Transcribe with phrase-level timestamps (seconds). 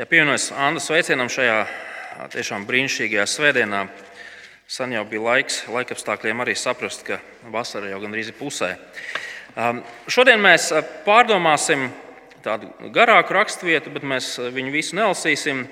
[0.00, 1.56] Ja pievienojas Anna sveicienam šajā
[2.32, 3.82] tiešām brīnišķīgajā svētdienā,
[4.64, 7.18] sen jau bija laiks laikapstākļiem arī saprast, ka
[7.52, 8.70] vasara jau gandrīz ir pusē.
[10.08, 10.70] Šodien mēs
[11.04, 11.90] pārdomāsim
[12.40, 15.66] tādu garāku raksturvietu, bet mēs viņu visu nelasīsim.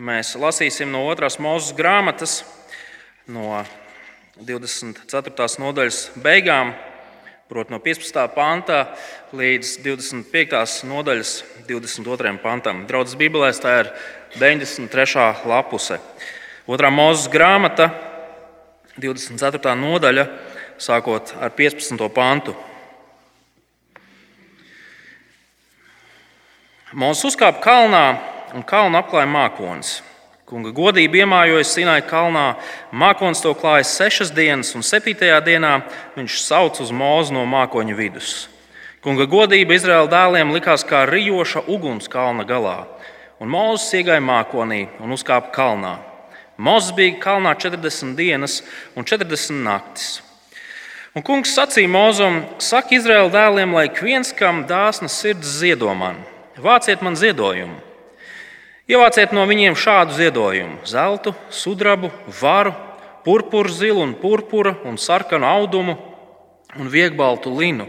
[0.00, 2.38] Mēs lasīsim no otras mūzes grāmatas,
[3.28, 3.66] no
[4.40, 5.50] 24.
[5.60, 6.72] nodaļas beigām,
[7.52, 8.16] proti, no 15.
[8.32, 8.78] panta
[9.36, 10.86] līdz 25.
[10.88, 11.32] nodaļas
[11.68, 12.30] 22.
[12.40, 12.86] pantam.
[12.88, 13.90] Draudzes Bībelēs tā ir
[14.40, 15.26] 93.
[15.50, 15.98] lapuse.
[16.64, 17.90] Otrā mūzes grāmata,
[18.96, 19.74] 24.
[19.76, 20.24] nodaļa,
[20.80, 22.08] sākot ar 15.
[22.16, 22.56] pantu.
[26.96, 28.06] Mūzis uzkāpa kalnā
[28.56, 29.98] un kalnu apklāja mākonis.
[30.52, 32.58] Kunga godība iemājojas Sinai kalnā.
[32.92, 35.70] Mākons to klāja sešas dienas, un septītajā dienā
[36.12, 38.32] viņš sauc uz mūzu no mākoņa vidus.
[39.00, 42.82] Kunga godība Izraēla dēliem likās kā rijoša uguns kalna galā,
[43.40, 45.94] un Mozus iegāja mākonī un uzkāpa kalnā.
[46.60, 48.58] Mozus bija kalnā 40 dienas
[48.92, 50.10] un 40 naktis.
[51.16, 56.20] Un kungs sacīja Mozum: Saki Izraēla dēliem, lai ik viens, kam dāsna sirds ziedo man,
[56.60, 57.80] vāciet man ziedojumu.
[58.90, 62.72] Ievāciet no viņiem šādu ziedojumu- zeltu, sudrabu, varu,
[63.22, 65.96] purpuru zilu un purpura un sarkanu audumu
[66.76, 67.86] un viegbaltu linu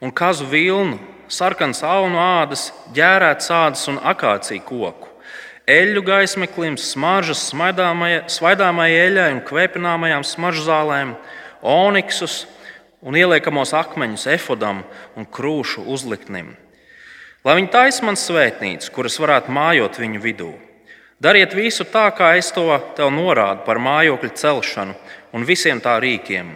[0.00, 5.08] un kazu vilnu, sarkanas aunu ādas, ģērētas ādas un akāciju koku,
[5.66, 11.16] eļļu gaismeklim, smaržas svaidāmajai eļļai un kvēpināmajām smaržzālēm,
[11.62, 12.46] oniksus
[13.00, 14.82] un ieliekamos akmeņus efodam
[15.14, 16.56] un krūšu uzliktnim
[17.46, 20.50] Lai viņi taisa man svētnīcas, kuras varētu mājot viņu vidū.
[21.22, 22.64] Dariet visu tā, kā es to
[22.98, 24.96] tev norādu par mājokļu celšanu
[25.30, 26.48] un visiem tā rīkiem.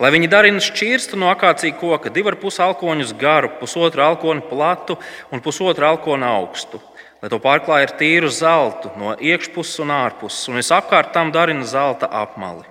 [0.00, 4.96] Lai viņi darina šķirstu no akācija koka, divu ar pus alkoņus garu, pusotru alkoni platu
[5.28, 6.80] un pusotru alkoni augstu,
[7.20, 11.68] lai to pārklāj ar tīru zeltu no iekšpuses un ārpuses, un es apkārt tam darinu
[11.68, 12.64] zelta apmali.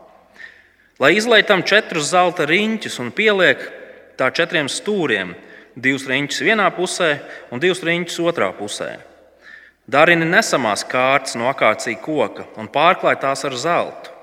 [0.98, 3.62] Lai izlaitam četrus zelta riņķus un pieliek
[4.18, 5.36] tā četriem stūriem,
[5.76, 7.18] divus riņķus vienā pusē
[7.52, 8.98] un divus riņķus otrā pusē.
[9.90, 14.14] Darini nesamās kārtas no akācija koka un pārklāj tās ar zeltu.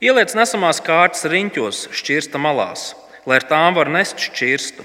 [0.00, 2.94] Ieliec nesamās kārtas riņķos, šķirsta malās,
[3.28, 4.84] lai ar tām var nest šķirstu.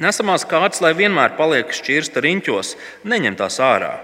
[0.00, 2.74] Nesamās kārtas, lai vienmēr paliek šķirsta riņķos,
[3.08, 3.94] neņem tās ārā.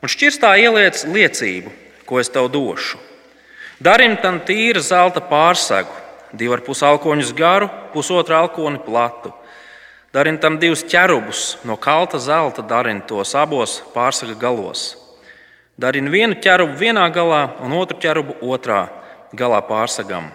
[0.00, 1.72] Un šķirstā ieliec liecību,
[2.08, 3.00] ko es tev došu.
[3.82, 5.92] Darim tam tīra zelta pārsegu,
[6.32, 9.34] divu ar pus alkoņus garu, pusotru alkoni platu
[10.12, 14.90] Darina tam divus ķerubus no kalta zelta, darina tos abos pārsaka galos.
[15.80, 18.84] Darina vienu ķerubu vienā galā un otru ķerubu otrā
[19.32, 20.28] galā pārsagam.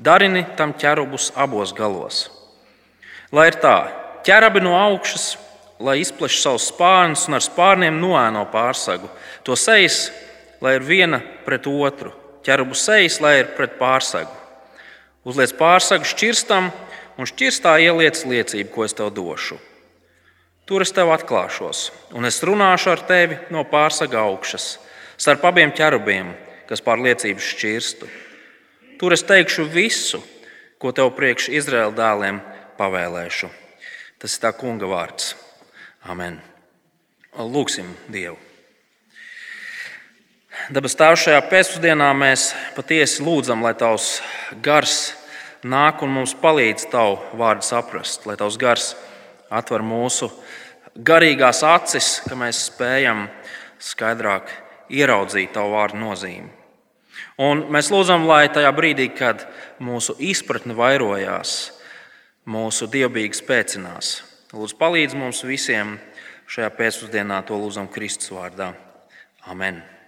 [0.00, 2.24] Darini tam ķerubus abos galos.
[3.30, 3.76] Lai ir tā,
[4.26, 5.36] ķerabi no augšas,
[5.78, 9.06] lai izpleš savus spārnus un ar spārniem noēno pārsagu.
[9.46, 10.08] To sejas,
[10.60, 12.10] lai ir viena pret otru,
[12.42, 14.34] ķerubu sejas, lai ir pret pārsagu.
[15.22, 16.72] Uzliec pārsagu šķirstam,
[17.20, 19.58] un šķirstā ieliec liecību, ko es tev došu.
[20.64, 24.78] Tur es tev atklāšos, un es runāšu ar tevi no pārsaga augšas,
[25.20, 26.32] starp abiem ķerubiem,
[26.70, 28.08] kas pār liecību šķirstu.
[29.00, 30.22] Tur es teikšu visu,
[30.80, 32.40] ko tev priekš Izraēla dēliem
[32.78, 33.50] pavēlēšu.
[34.20, 35.34] Tas ir tā kunga vārds.
[36.08, 36.38] Amen.
[37.36, 38.38] Lūksim Dievu.
[40.70, 44.18] Dabas Tēvs, šajā pēcpusdienā mēs patiesi lūdzam, lai Tavs
[44.62, 45.14] gars
[45.64, 48.94] nāk un mums palīdz tavu vārdu saprast, lai tavs gars
[49.50, 50.30] atver mūsu
[50.96, 53.26] garīgās acis, ka mēs spējam
[53.80, 54.50] skaidrāk
[54.90, 56.50] ieraudzīt tavu vārdu nozīmi.
[57.40, 59.46] Un mēs lūdzam, lai tajā brīdī, kad
[59.80, 61.54] mūsu izpratne vairojās,
[62.50, 64.12] mūsu dievbijīgi spēcinās,
[64.52, 65.98] lūdzu, palīdz mums visiem
[66.50, 68.72] šajā pēcpusdienā, to lūdzam Kristus vārdā.
[69.48, 69.99] Amen!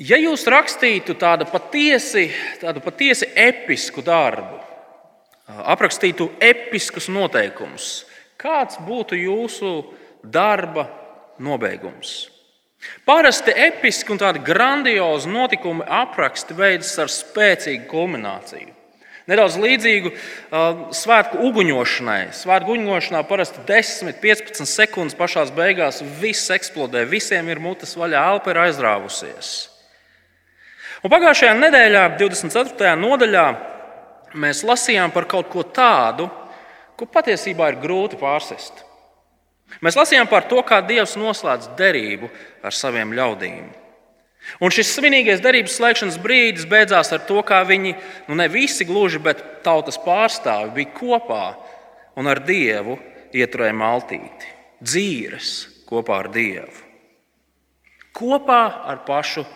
[0.00, 2.30] Ja jūs rakstītu tādu patiesi,
[2.62, 4.56] tādu patiesi episku darbu,
[5.68, 8.06] aprakstītu episkus noteikumus,
[8.40, 9.72] kāds būtu jūsu
[10.24, 10.86] darba
[11.36, 12.30] nobeigums?
[13.04, 18.72] Parasti episki un tādi grandiozi notikumi apraksti beidzas ar spēcīgu kulmināciju.
[19.28, 22.32] Nedaudz līdzīgu uh, svētku uguņošanai.
[22.34, 28.50] Svētku uguņošanā parasti 10, 15 sekundes pašā beigās viss eksplodē, visiem ir mutes vaļā, elpa
[28.56, 29.52] ir aizrāvusies.
[31.02, 32.92] Un pagājušajā nedēļā, 24.
[32.94, 33.46] nodaļā,
[34.38, 36.28] mēs lasījām par kaut ko tādu,
[36.94, 38.84] ko patiesībā ir grūti pārsist.
[39.82, 42.30] Mēs lasījām par to, kā Dievs noslēdz derību
[42.62, 43.72] ar saviem ļaudīm.
[44.62, 47.96] Un šis svinīgais derības slēgšanas brīdis beidzās ar to, kā viņi,
[48.28, 51.44] nu ne visi gluži, bet tautas pārstāvi bija kopā
[52.18, 52.98] un ar Dievu
[53.34, 54.54] ieturēja maltīti.
[54.82, 55.52] dzīves
[55.86, 56.82] kopā ar Dievu.
[58.14, 59.46] Kopā ar pašu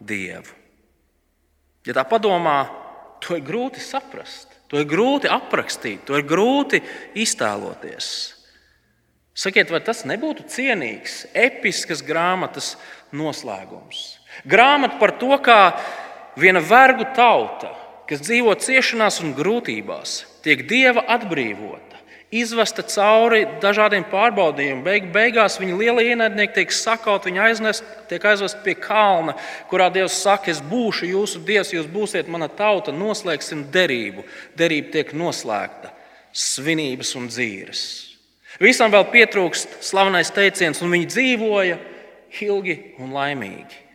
[0.00, 0.59] Dievu.
[1.88, 2.58] Ja tā padomā,
[3.24, 6.82] to ir grūti saprast, to ir grūti aprakstīt, to ir grūti
[7.18, 8.10] iztēloties.
[9.40, 12.74] Sakiet, vai tas nebūtu cienīgs, episks grāmatas
[13.16, 14.20] noslēgums?
[14.44, 15.60] Grāmata par to, kā
[16.40, 17.72] viena vergu tauta,
[18.10, 21.89] kas dzīvo ciešanās un grūtībās, tiek dieva atbrīvota,
[22.30, 24.82] izvesta cauri dažādiem pārbaudījumiem.
[24.86, 29.34] Beig, beigās viņa lielie ienaidnieki tiek sakauti, viņa aiznest, tiek aizvest pie kalna,
[29.70, 34.24] kurā Dievs saka, es būšu jūsu dievs, jūs būsiet mana tauta, noslēgsim derību.
[34.58, 35.90] Derība tiek noslēgta,
[36.30, 37.82] svinības un dzīves.
[38.62, 41.80] Visam vēl pietrūkst slavenais teiciens, un viņi dzīvoja
[42.46, 43.86] ilgi un laimīgi.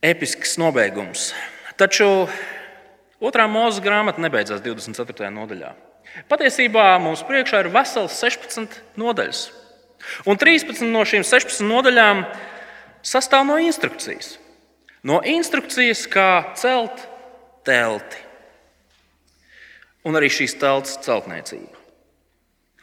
[0.00, 1.34] Episks nobeigums.
[1.76, 2.08] Taču
[3.20, 5.28] otrā mūzika grāmata nebeidzās 24.
[5.36, 5.74] nodaļā.
[6.30, 9.48] Patiesībā mums priekšā ir vesels 16 nodaļas.
[10.26, 12.24] Un 13 no šīm 16 nodaļām
[13.06, 14.36] sastāv no instrukcijas.
[15.06, 17.06] No instrukcijas, kā celt
[17.64, 18.18] telti.
[20.04, 21.76] Un arī šīs telts celtniecība.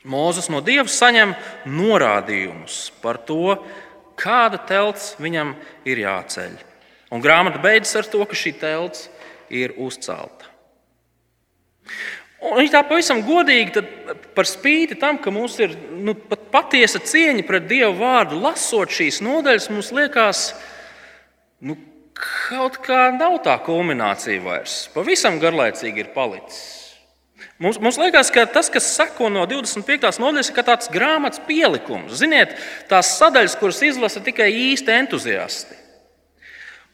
[0.08, 1.34] Mūzes no Dieva saņem
[1.68, 3.58] norādījumus par to,
[4.18, 5.56] kāda telts viņam
[5.90, 6.54] ir jāceļ.
[7.12, 9.08] Un grāmata beidzas ar to, ka šī telts
[9.54, 10.48] ir uzcelta.
[12.38, 13.81] Un viņš tā pavisam godīgi,
[14.38, 19.24] par spīti tam, ka mums ir nu, pat patiesa cieņa pret Dieva vārdu, lasot šīs
[19.25, 20.44] nodaļas, mums liekas,
[21.66, 21.80] nu,
[22.18, 24.84] kaut kā nav tā kulminācija vairs.
[24.94, 26.78] Pavisam garlaicīgi ir palicis.
[27.62, 30.19] Mums, mums liekas, ka tas, kas seko no 25.
[30.22, 32.13] nodaļas, ir tāds grāmatas pielikums.
[32.19, 32.54] Ziniet,
[32.90, 35.78] tās sadaļas, kuras izlasa tikai īsti entuziasti.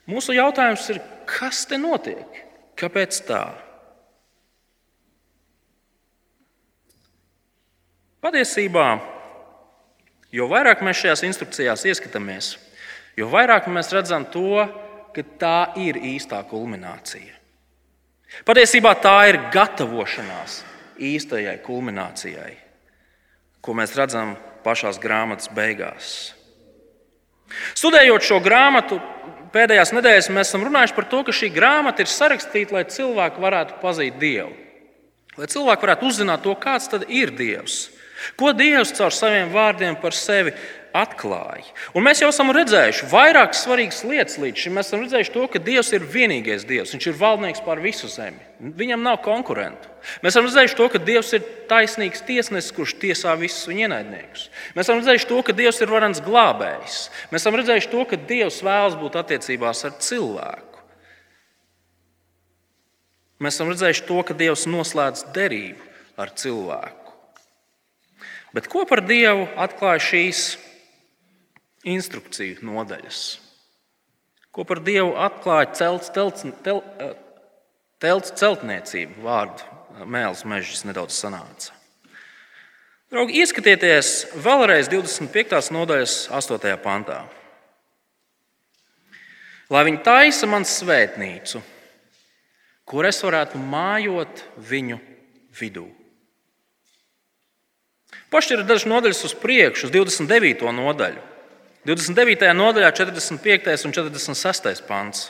[0.07, 2.43] Mūsu jautājums ir, kas te notiek?
[2.79, 3.43] Kāpēc tā?
[8.23, 8.87] Patiesībā,
[10.31, 12.53] jo vairāk mēs šajās instrukcijās ieskatāmies,
[13.19, 14.63] jo vairāk mēs redzam to,
[15.13, 17.33] ka tā ir īstā kulminācija.
[18.47, 20.61] Patiesībā tā ir gatavošanās
[21.03, 22.53] īstajai kulminācijai,
[23.59, 26.31] ko mēs redzam pašās grāmatas beigās.
[27.75, 29.01] Studējot šo grāmatu,
[29.53, 33.77] pēdējās nedēļās mēs esam runājuši par to, ka šī grāmata ir sarakstīta, lai cilvēki varētu
[33.83, 34.55] pazīt Dievu.
[35.37, 37.91] Lai cilvēki varētu uzzināt to, kāds ir Dievs,
[38.39, 40.53] Ko Dievs caur saviem vārdiem par sevi
[40.93, 41.65] atklāja?
[41.97, 44.75] Un mēs jau esam redzējuši vairākas svarīgas lietas līdz šim.
[44.77, 46.93] Mēs esam redzējuši to, ka Dievs ir vienīgais Dievs.
[46.95, 48.41] Viņš ir valdnieks pār visu zemi.
[48.59, 49.91] Viņam nav konkurentu.
[50.23, 54.49] Mēs esam redzējuši to, ka Dievs ir taisnīgs tiesnesis, kurš tiesā visus viņa ienaidniekus.
[54.75, 56.99] Mēs esam redzējuši to, ka Dievs ir varants glābējs.
[57.31, 60.73] Mēs esam redzējuši to, ka Dievs vēlas būt attiecībās ar cilvēku.
[63.43, 65.89] Mēs esam redzējuši to, ka Dievs noslēdz derību
[66.21, 67.02] ar cilvēku.
[68.53, 70.41] Bet ko par Dievu atklāja šīs
[71.89, 73.21] instrukciju nodaļas?
[74.53, 76.83] Ko par Dievu atklāja celts, telts, tel,
[77.97, 79.17] telts celtniecība?
[79.25, 81.73] Vārdu mēls mežs nedaudz sanāca.
[83.13, 84.11] Draugi, ieskatieties
[84.41, 85.73] vēlreiz 25.
[85.73, 86.77] nodaļas 8.
[86.81, 87.23] pantā.
[89.73, 91.61] Lai viņi taisa man svētnīcu,
[92.85, 95.01] kur es varētu mājot viņu
[95.57, 95.87] vidū.
[98.33, 100.65] Pašķirat dažas nodaļas uz priekšu, uz 29.
[100.73, 101.21] nodaļu.
[101.85, 102.47] 29.
[102.57, 103.85] nodaļā, 45.
[103.85, 104.83] un 46.
[104.87, 105.27] pants.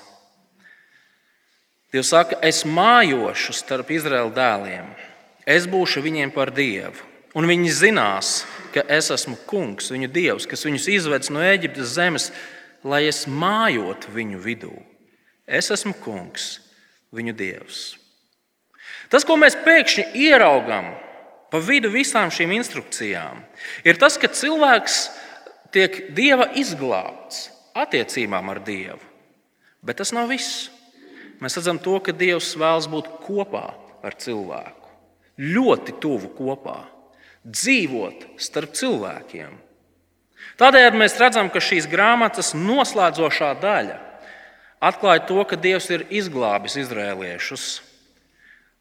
[1.94, 4.88] Dievs saka, es mājošu starp Izraēla dēliem,
[5.46, 6.96] es būšu viņiem par dievu,
[7.38, 8.32] un viņi zinās,
[8.74, 12.32] ka es esmu kungs, viņu dievs, kas viņus izvedis no Eģiptes zemes,
[12.88, 14.74] lai es mājotu viņu vidū.
[15.46, 16.62] Es esmu kungs,
[17.14, 17.82] viņu dievs.
[19.12, 20.94] Tas, ko mēs pēkšņi ieraugām
[21.54, 23.44] pa vidu visām šīm instrukcijām,
[23.86, 25.04] ir tas, ka cilvēks
[25.74, 29.02] tiek dieva izglābts attiecībām ar Dievu.
[29.86, 30.72] Bet tas nav viss.
[31.44, 33.68] Mēs redzam to, ka Dievs vēlas būt kopā
[34.02, 34.90] ar cilvēku,
[35.38, 36.80] ļoti tuvu kopā,
[37.46, 39.54] dzīvot starp cilvēkiem.
[40.58, 44.00] Tādējādi mēs redzam, ka šīs grāmatas noslēdzošā daļa
[44.90, 47.68] atklāja to, ka Dievs ir izglābis izrēliešus,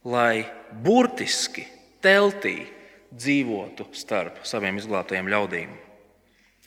[0.09, 0.47] lai
[0.85, 1.67] burtiski
[2.05, 2.57] teltī
[3.13, 5.73] dzīvotu starp saviem izglābtajiem ļaudīm.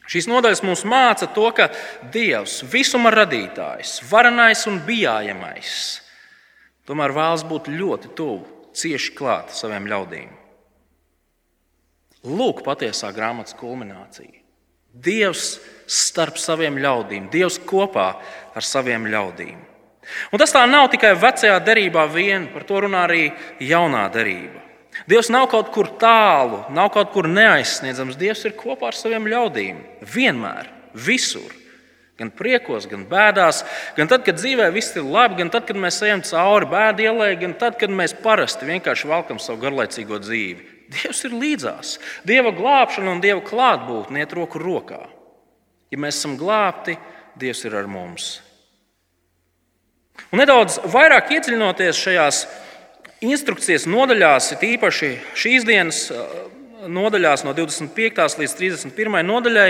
[0.05, 1.71] Šīs nodaļas mums māca to, ka
[2.13, 5.75] Dievs, visuma radītājs, varenais un bijājamais,
[6.85, 8.45] tomēr vēlas būt ļoti tuvu,
[8.77, 10.29] cieši klāt saviem ļaudīm.
[12.25, 14.41] Lūk, patiesā grāmatas kulminācija.
[14.95, 15.55] Dievs
[15.89, 18.11] starp saviem ļaudīm, Dievs kopā
[18.55, 19.57] ar saviem ļaudīm.
[20.31, 23.23] Un tas tā nav tikai vecajā derībā vien, par to runā arī
[23.61, 24.64] jaunā derība.
[25.09, 28.17] Dievs nav kaut kur tālu, nav kaut kur neaizsniedzams.
[28.17, 29.83] Dievs ir kopā ar saviem ļaudīm.
[30.15, 31.53] Vienmēr, visur.
[32.15, 33.59] Gan priekos, gan bēdās,
[33.97, 37.33] gan tad, kad dzīvē viss ir labi, gan tad, kad mēs ejam cauri bēdu ielai,
[37.41, 40.69] gan tad, kad mēs parasti vienkārši velkam savu garlaicīgo dzīvi.
[40.95, 41.97] Dievs ir līdzās.
[42.23, 45.01] Dieva glābšana un Dieva klātbūtne iet roku rokā.
[45.91, 46.95] Ja mēs esam glābti,
[47.35, 48.37] Dievs ir ar mums.
[50.31, 52.45] Un nedaudz vairāk iedziļinoties šajās
[53.25, 56.01] instrukcijas nodaļās, ir īpaši šīs dienas
[56.91, 58.39] nodaļās, no 25.
[58.41, 59.19] līdz 31.
[59.25, 59.69] nodaļai,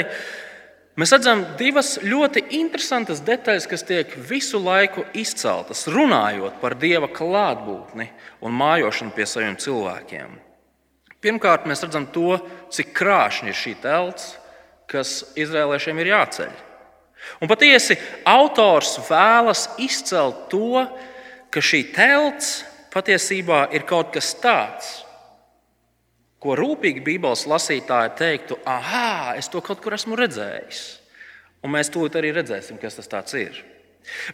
[1.00, 8.10] mēs redzam divas ļoti interesantas detaļas, kas tiek visu laiku izceltas, runājot par Dieva klātbūtni
[8.42, 10.40] un mājošanu pie saviem cilvēkiem.
[11.26, 12.38] Pirmkārt, mēs redzam to,
[12.74, 14.36] cik krāšņa ir šī telts,
[14.92, 16.54] kas izrēliešiem ir jāceļ.
[17.42, 17.98] Un patiesi
[18.30, 20.86] autors vēlas izcelt to,
[21.50, 22.60] ka šī telts
[22.96, 24.92] patiesībā ir kaut kas tāds,
[26.40, 30.84] ko rūpīgi Bībeles lasītāji teiktu, ah, es to kaut kur esmu redzējis.
[31.66, 33.58] Un mēs tūlīt arī redzēsim, kas tas ir.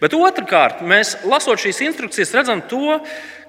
[0.03, 2.97] Bet otrkārt, mēs lasot šīs instrukcijas, redzam to,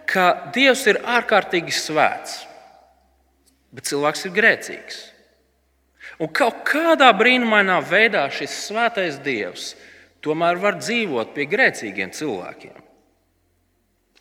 [0.07, 2.45] ka Dievs ir ārkārtīgi svēts,
[3.75, 5.01] bet cilvēks ir grēcīgs.
[6.23, 9.73] Un kaut kādā brīnumainā veidā šis svētais Dievs
[10.23, 12.82] tomēr var dzīvot pie grēcīgiem cilvēkiem.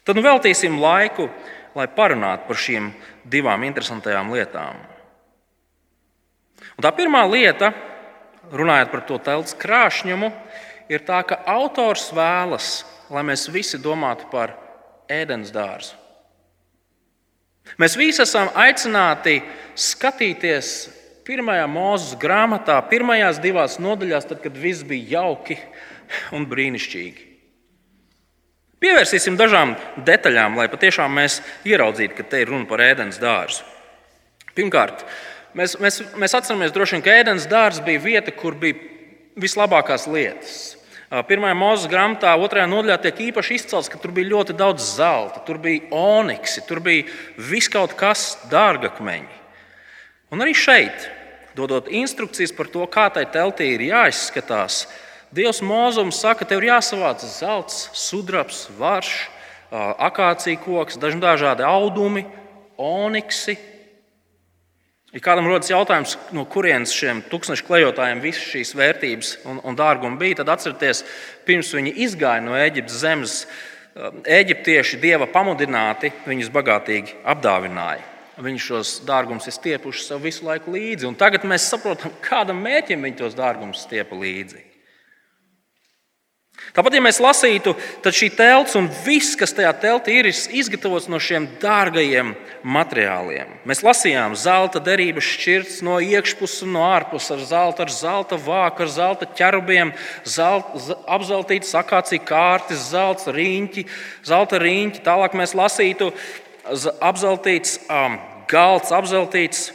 [0.06, 1.30] Tad nu veltīsim laiku,
[1.78, 2.90] lai parunātu par šīm
[3.30, 4.80] divām interesantajām lietām.
[6.78, 7.72] Un tā pirmā lieta,
[8.52, 10.32] runājot par to telts krāšņumu,
[10.92, 12.82] ir tā, ka autors vēlas,
[13.14, 14.56] lai mēs visi domātu par
[15.12, 15.98] ēdienas dārzu.
[17.80, 19.38] Mēs visi esam aicināti
[19.78, 20.90] skatīties
[21.28, 25.60] pirmajā mūzes grāmatā, pirmajās divās nodaļās, tad, kad viss bija jauki
[26.36, 27.31] un brīnišķīgi.
[28.82, 29.76] Pievērsīsim dažām
[30.08, 33.62] detaļām, lai patiešām mēs ieraudzītu, ka te ir runa par ēdienas dārzu.
[34.58, 35.04] Pirmkārt,
[35.54, 38.80] mēs, mēs, mēs atceramies, vien, ka ēdienas dārzs bija vieta, kur bija
[39.40, 40.56] vislabākās lietas.
[41.28, 45.60] Pirmajā mūzes grāmatā, otrajā nodaļā tiek īpaši izcelts, ka tur bija ļoti daudz zelta, tur
[45.60, 47.04] bija oniksi, tur bija
[47.36, 49.40] viss kaut kas dārgakmeņi.
[50.32, 51.10] Un arī šeit,
[51.54, 54.86] dodot instrukcijas par to, kā tai teltī ir jāizskatās,
[55.32, 59.30] Dievs mūzums saka, tev ir jāsavāc zelts, sudrabs, varš,
[59.72, 62.26] akācija koks, dažādi audumi,
[62.76, 63.56] oniksi.
[65.12, 70.20] Ja kādam rodas jautājums, no kurienes šiem tūkstošu klejotājiem visas šīs vērtības un, un dārgumi
[70.20, 71.04] bija, tad atcerieties,
[71.48, 73.36] pirms viņi izgāja no Eģiptes zemes,
[74.24, 78.04] eģiptieši dieva pamudināti viņus bagātīgi apdāvināja.
[78.42, 81.12] Viņi šos dārgumus ir stiepuši sev visu laiku līdzi.
[81.20, 84.71] Tagad mēs saprotam, kādam mērķim viņi tos dārgumus stiepa līdzi.
[86.72, 91.10] Tāpat, ja mēs lasītu, tad šī telts un viss, kas tajā teltī ir, ir izgatavots
[91.12, 92.30] no šiem dārgajiem
[92.64, 93.50] materiāliem.
[93.68, 98.86] Mēs lasījām zelta derības šķirts no iekšpuses un no ārpuses ar zelta, ar zelta vāku,
[98.86, 99.92] ar zelta ķerubiem,
[100.24, 103.84] zelta, apzeltītas akācija kārtas, zelta riņķi,
[104.32, 105.04] zelta riņķi.
[105.04, 106.14] Tālāk mēs lasītu
[107.04, 108.16] apzeltīts um,
[108.48, 109.68] galds, apzeltīts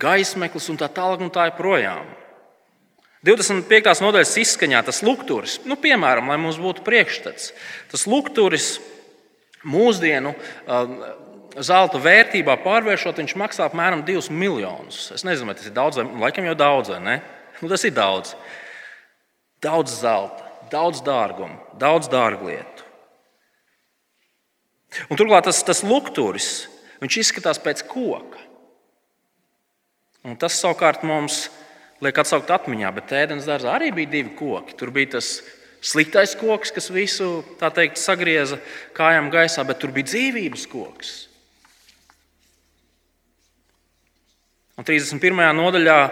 [0.00, 2.19] gaismeklis un tā tālāk un tā joprojām.
[3.26, 4.00] 25.
[4.00, 7.50] nodaļas izskaņā tas lukturis, nu, piemēram, lai mums būtu priekšstats,
[7.92, 8.78] tas lukturis
[9.68, 10.94] mūsdienu um,
[11.60, 15.10] zelta vērtībā pārvēršot, viņš maksā apmēram 2 miljonus.
[15.12, 17.18] Es nezinu, vai tas ir daudz, vai laikam jau daudz, vai ne?
[17.60, 18.32] Nu, tas ir daudz.
[19.60, 22.88] Daudz zelta, daudz dārguma, daudz dārglietu.
[25.12, 26.70] Un turklāt tas, tas lukturis,
[27.04, 28.40] viņš izskatās pēc koka.
[30.24, 31.59] Un tas savukārt mums ir
[32.04, 34.76] liek atsaukt atmiņā, bet ēdienas dārzā arī bija divi koki.
[34.78, 35.40] Tur bija tas
[35.84, 38.60] sliktais koks, kas visu teikt, sagrieza
[38.96, 41.14] kājām gaisā, bet tur bija dzīvības koks.
[44.80, 45.50] Un 31.
[45.56, 46.02] nodaļā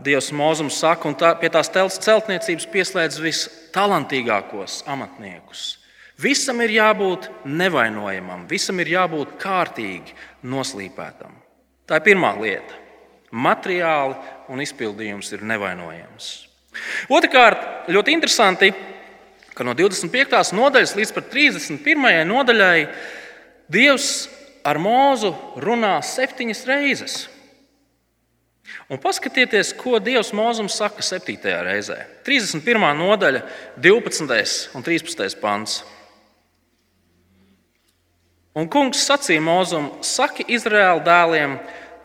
[0.00, 1.68] Dievs mūzums saka, un tā, pie tās
[2.00, 5.74] celtniecības pieslēdz vistalantīgākos amatniekus.
[6.20, 10.14] Visam ir jābūt nevainojamam, visam ir jābūt kārtīgi
[10.46, 11.34] noslīpētam.
[11.88, 12.78] Tā ir pirmā lieta
[13.30, 14.16] materiāli
[14.50, 16.30] un izpildījums ir nevainojams.
[17.10, 18.70] Otrakārt, ļoti interesanti,
[19.54, 20.54] ka no 25.
[20.56, 22.24] nodaļas līdz 31.
[22.28, 22.78] nodaļai
[23.70, 24.26] Dievs
[24.66, 25.30] ar mūzu
[25.62, 27.20] runā septiņas reizes.
[28.90, 31.38] Un paskatieties, ko Dievs mūzum saka 7.
[31.66, 32.00] reizē.
[32.26, 32.90] 31.
[32.98, 33.44] nodaļa,
[33.78, 34.74] 12.
[34.74, 35.38] un 13.
[35.42, 35.80] pants.
[38.58, 41.54] Un kungs sacīja mūzum, saki Izraēla dēliem,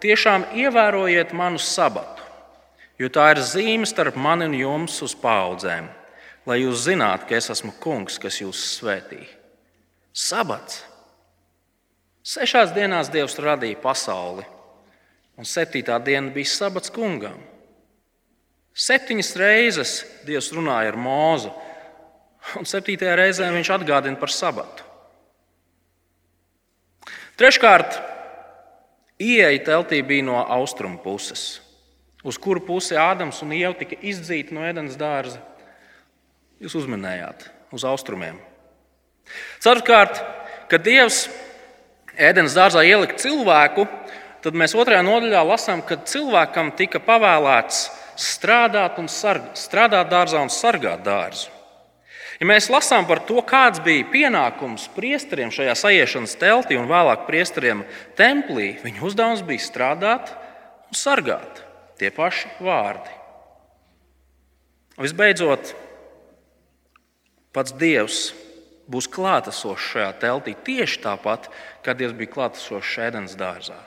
[0.03, 2.14] tiešām ievērojiet manu sabatu,
[2.99, 5.87] jo tā ir zīme starp mani un jums uz paudzēm,
[6.45, 9.23] lai jūs zinātu, ka es esmu kungs, kas jūs svētī.
[10.15, 10.83] Sabats.
[12.25, 14.45] Sešās dienās Dievs radīja pasauli,
[15.37, 17.37] un septītā diena bija sabats kungam.
[18.75, 19.91] Septiņas reizes
[20.25, 21.51] Dievs runāja ar mūzu,
[22.59, 24.83] un septītajā reizē viņš atgādina par sabatu.
[27.35, 27.97] Treškārt,
[29.19, 31.59] ieeja teltī bija no austrumu puses,
[32.25, 35.41] uz kuru pusi Ādams un Ieva tika izdzīti no ēdienas dārza.
[36.62, 38.39] Jūs uzminējāt, uz austrumiem.
[39.62, 40.22] Ceturkārt,
[40.72, 41.25] kad Dievs
[42.15, 43.86] ēdienas dārzā ielika cilvēku,
[44.46, 47.89] tad mēs otrajā nodaļā lasām, ka cilvēkam tika pavēlēts
[48.22, 51.51] strādāt, sarg, strādāt dārzā un sargāt dārzu.
[52.39, 57.86] Ja mēs lasām par to, kāds bija pienākums priesteriem šajā sajiešanas teltī un vēlāk priesteriem
[58.20, 60.34] templī, viņu uzdevums bija strādāt
[60.89, 61.64] un sargāt.
[61.99, 63.13] Tie paši vārdi.
[64.99, 65.73] Visbeidzot,
[67.55, 68.29] pats Dievs
[68.91, 71.49] būs klātesošs šajā teltī tieši tāpat,
[71.83, 73.77] kā Dievs bija klātesošs ēdienas dārzā.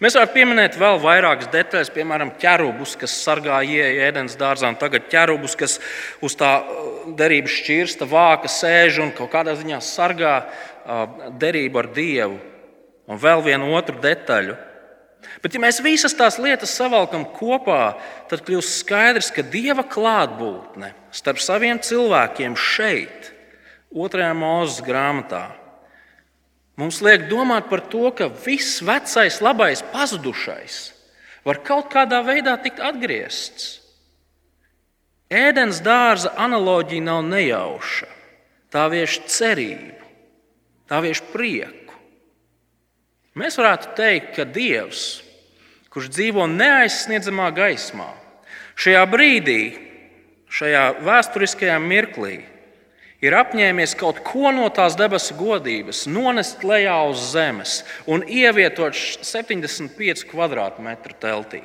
[0.00, 5.10] Mēs varētu pieminēt vēl vairākas detaļas, piemēram, ķerubus, kas sargā ieeja ēdienas dārzā, un tagad
[5.12, 5.76] ķerubus, kas
[6.24, 6.86] uz tā uh,
[7.18, 12.40] derības šķirsta vāka sēž un kaut kādā ziņā sargā uh, derību ar Dievu.
[13.04, 14.56] Un vēl vienu otru detaļu.
[15.42, 17.96] Bet, ja mēs visas tās lietas savalkam kopā,
[18.30, 23.30] tad kļūst skaidrs, ka Dieva klātbūtne starp saviem cilvēkiem šeit,
[23.94, 25.44] otrajā mūzes grāmatā,
[26.74, 30.90] Mums liek domāt par to, ka viss vecais, labais, pazudušais
[31.44, 33.78] var kaut kādā veidā tikt atgriezts.
[35.30, 38.08] Ēdienas dārza analoģija nav nejauša.
[38.72, 40.08] Tā vieš cerību,
[40.90, 41.83] tā vieš prieku.
[43.34, 45.18] Mēs varētu teikt, ka Dievs,
[45.90, 48.12] kurš dzīvo neaizsniedzamā gaismā,
[48.78, 49.60] šajā brīdī,
[50.54, 52.36] šajā vēsturiskajā mirklī,
[53.24, 60.26] ir apņēmies kaut ko no tās debesu godības nonest lejā uz zemes un ievietot 75
[60.30, 61.64] km2 teltī.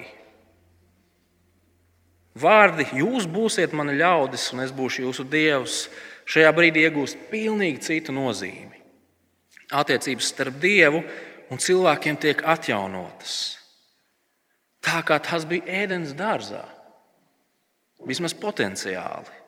[2.40, 5.84] Vārdi, jūs būsiet mani ļaudis, un es būšu jūsu dievs,
[6.30, 8.78] šajā brīdī iegūst pilnīgi citu nozīmi.
[9.70, 13.58] Attiecības starp dievu un cilvēkiem tiek atjaunotas.
[14.86, 16.62] Tā kā tas bija ēdienas dārzā,
[18.06, 19.40] vismaz potenciāli.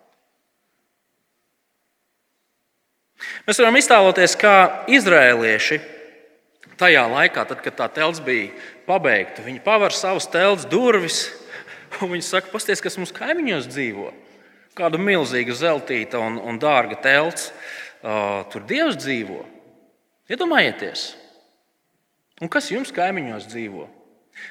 [3.45, 4.55] Mēs varam iztēloties, kā
[4.89, 5.77] izrēlieši
[6.81, 8.49] tajā laikā, tad, kad tā telts bija
[8.87, 11.27] pabeigta, viņi paver savus telts durvis
[12.01, 14.09] un viņi saka, pasties, kas mums kaimiņos dzīvo.
[14.77, 17.51] Kāda milzīga zeltīta un, un dārga telts,
[18.01, 19.43] uh, tur Dievs dzīvo.
[20.31, 21.11] Iedomājieties,
[22.41, 23.87] un kas jums kaimiņos dzīvo?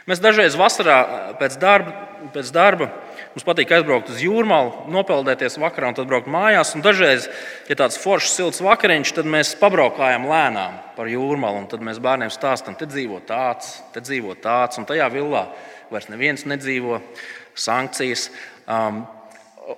[0.09, 0.99] Mēs dažreiz vasarā
[1.41, 1.93] pēc darba,
[2.35, 2.91] pēc darba
[3.33, 6.75] mums patīk aizbraukt uz jūrmālu, nopeldēties vakarā un tad braukt mājās.
[6.77, 7.29] Un dažreiz,
[7.71, 11.65] ja tāds foršs, silts vakariņš, tad mēs pabraukājam lēnām par jūrmālu.
[11.71, 15.47] Tad mēs bērniem stāstām, te dzīvo tāds, te dzīvo tāds, un tajā villā
[15.91, 17.01] vairs neviens nedzīvo,
[17.59, 18.29] sankcijas
[18.71, 19.03] um,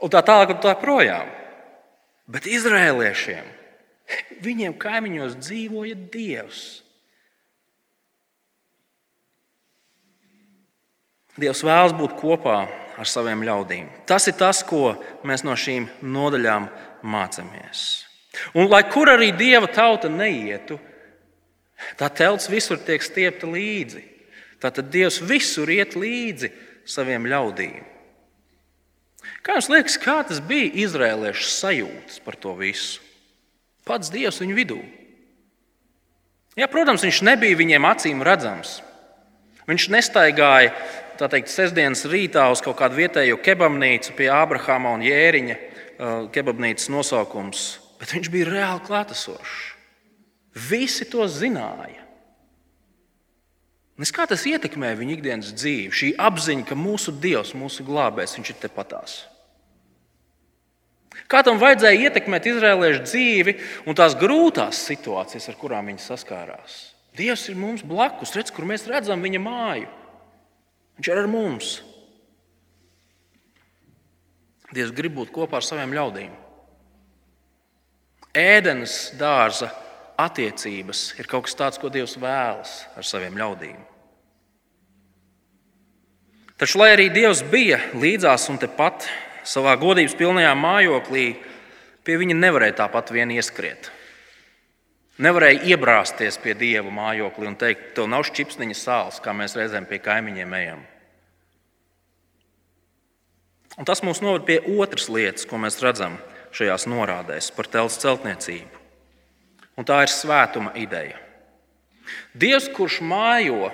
[0.01, 1.31] un tā tālāk un tā projām.
[2.33, 3.49] Bet izrēliešiem,
[4.45, 6.83] viņiem kaimiņos dzīvoja Dievs.
[11.41, 12.59] Dievs vēlas būt kopā
[13.01, 13.89] ar saviem ļaudīm.
[14.09, 16.69] Tas ir tas, ko mēs no šīm nodaļām
[17.09, 18.05] mācāmies.
[18.57, 20.79] Un lai kur arī Dieva tauta neietu,
[21.97, 24.05] tā telts visur tiek stiepta līdzi.
[24.63, 26.53] Tātad Dievs visur iet līdzi
[26.87, 27.83] saviem ļaudīm.
[29.43, 33.01] Kā jums liekas, kā tas bija izrēliešu sajūtas par to visu?
[33.87, 34.79] Pats Dievs viņu vidū.
[36.59, 38.81] Jā, protams, viņš nebija viņiem acīm redzams.
[39.67, 40.75] Viņš nestaigāja
[41.23, 45.59] tā teikt, sestdienas rītā uz kaut kādu vietējo kebabnīcu pie Ābrahāma un Jēriņa
[46.35, 47.67] kebabnīcas nosaukums,
[48.01, 49.59] bet viņš bija reāli klātesošs.
[50.69, 52.01] Visi to zināja.
[53.97, 55.93] Un kā tas ietekmē viņa ikdienas dzīvi?
[55.95, 59.21] Šī apziņa, ka mūsu Dievs, mūsu glābējs, viņš ir tepatās.
[61.31, 63.55] Kā tam vajadzēja ietekmēt izrēliešu dzīvi
[63.87, 66.79] un tās grūtās situācijas, ar kurām viņi saskārās?
[67.17, 69.91] Dievs ir mums blakus, redz, kur mēs redzam viņa māju.
[71.03, 71.69] Viņš ir ar mums.
[74.71, 76.29] Dievs grib būt kopā ar saviem ļaudīm.
[78.39, 79.73] Ēdenes dārza
[80.23, 83.81] attiecības ir kaut kas tāds, ko Dievs vēlas ar saviem ļaudīm.
[86.63, 89.09] Taču, lai arī Dievs bija līdzās un tepat
[89.43, 91.27] savā godības pilnajā mājoklī,
[92.07, 93.91] pie viņa nevarēja tāpat vien ieskriet.
[95.19, 99.99] Nevarēja iebrāzties pie dieva mājokļa un teikt, tev nav šķipsniņa sāls, kā mēs reizēm pie
[100.07, 100.89] kaimiņiem ejam.
[103.81, 106.19] Un tas mūs noved pie otras lietas, ko mēs redzam
[106.53, 108.81] šajās norādēs par telpas celtniecību.
[109.81, 111.17] Un tā ir svētuma ideja.
[112.37, 113.71] Dievs, kurš mājo,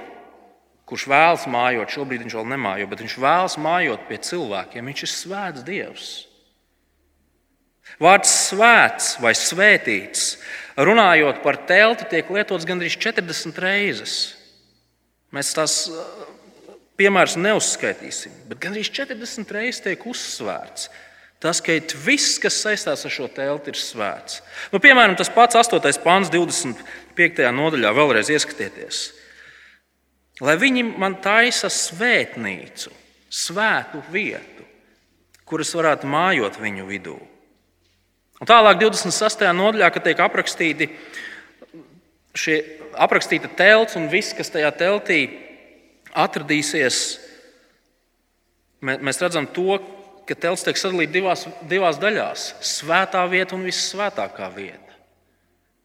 [0.88, 5.12] kurš vēlas mājot, šobrīd viņš vēl nemājo, bet viņš vēlas mājot pie cilvēkiem, viņš ir
[5.12, 6.08] svēts Dievs.
[7.98, 10.36] Vārds svēts vai svētīts,
[10.78, 14.18] runājot par telti, tiek lietots gandrīz 40 reizes.
[15.34, 15.80] Mēs tās
[16.98, 20.88] piemērus neuzskaitīsim, bet gandrīz 40 reizes tiek uzsvērts.
[21.38, 24.40] Tas, ka viss, kas saistās ar šo telti, ir svēts.
[24.72, 25.78] Nu, piemēram, tas pats 8.
[26.02, 27.44] pāns, 25.
[27.54, 29.02] nodaļā, vēlreiz ieskatieties.
[30.42, 32.90] Lai viņi man taisa svētnīcu,
[33.30, 34.66] svētu vietu,
[35.46, 37.16] kuras varētu mājot viņu vidū.
[38.38, 39.46] Un tālāk, 26.
[39.54, 40.90] nodaļā, kad tiek aprakstīti
[42.38, 42.58] šie
[42.98, 45.47] aprakstīta telts un viss, kas tajā teltī ir
[46.18, 46.98] atradīsies,
[48.82, 49.78] mēs redzam to,
[50.28, 54.84] ka telts tiek sadalīts divās, divās daļās- svētā vieta un vissvētākā vieta.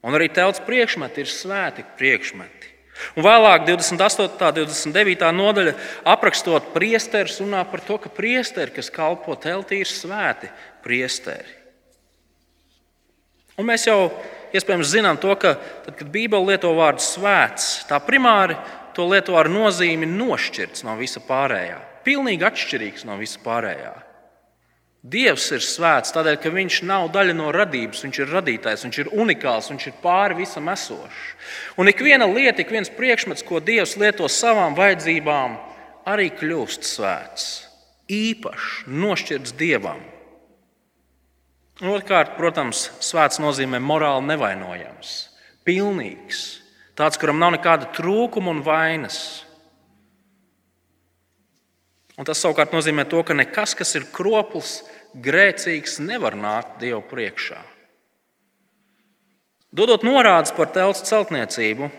[0.03, 2.71] Un arī telts priekšmeti ir svēti priekšmeti.
[3.17, 4.43] Un vēlāk, 28.
[4.43, 5.31] un 29.
[5.31, 5.73] nodaļa,
[6.05, 10.49] aprakstot priesterus, runā par to, ka priesteri, kas kalpo teltī, ir svēti
[10.83, 11.63] priesteri.
[13.57, 14.11] Un mēs jau
[14.53, 18.57] iespējams zinām to, ka tad, kad Bībele lieto vārdu svēts, tā primāri
[18.95, 21.77] to lieto ar nozīmi nošķirts no visa pārējā.
[22.03, 23.93] Pilnīgi atšķirīgs no visa pārējā.
[25.03, 29.09] Dievs ir svēts tādēļ, ka viņš nav daļa no radības, viņš ir radītājs, viņš ir
[29.19, 31.25] unikāls, viņš ir pāri visam esošs.
[31.75, 35.57] Un ik viena lieta, ik viens priekšmets, ko Dievs lieto savām vajadzībām,
[36.07, 37.49] arī kļūst svēts,
[38.07, 39.99] īpašs, nošķirts Dievam.
[41.83, 45.13] Otrkārt, protams, svēts nozīmē morāli nevainojams,
[45.67, 46.62] pilnīgs,
[46.93, 49.17] Tāds, kuram nav nekāda trūkuma un vainas.
[52.13, 54.83] Un tas savukārt nozīmē to, ka nekas, kas ir kropls,
[55.17, 57.57] grēcīgs, nevar nākt Dievu priekšā.
[59.73, 61.89] Dodot norādes par telts celtniecību,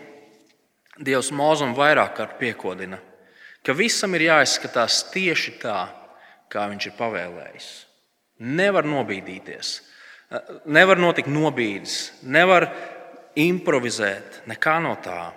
[0.95, 3.01] Dievs mūzum vairāk kārt piekodina,
[3.67, 5.81] ka visam ir jāizskatās tieši tā,
[6.47, 7.67] kā viņš ir pavēlējis.
[8.55, 9.73] Nevar nobīdīties,
[10.71, 12.69] nevar notikt nobīdes, nevar
[13.39, 15.33] improvizēt, nekā no tā.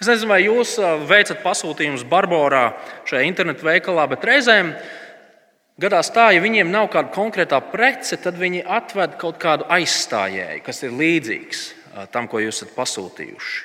[0.00, 0.74] Es nezinu, vai jūs
[1.06, 2.72] veicat pasūtījumus Barbarā
[3.06, 4.72] šajā internetu veikalā, bet reizēm
[5.78, 10.82] gadās tā, ja viņiem nav kāda konkrēta prece, tad viņi atved kaut kādu aizstājēju, kas
[10.82, 11.62] ir līdzīgs
[12.12, 13.64] tam, ko jūs esat pasūtījuši.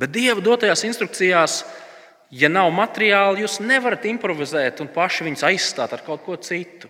[0.00, 1.58] Bet Dieva dotajās instrukcijās,
[2.30, 6.88] ja nav materiāli, jūs nevarat improvizēt un paši viņus aizstāt ar kaut ko citu.